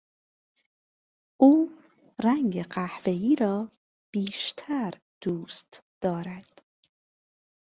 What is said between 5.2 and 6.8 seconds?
دوست دارد.